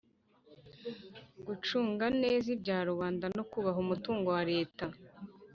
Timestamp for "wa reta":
4.35-4.85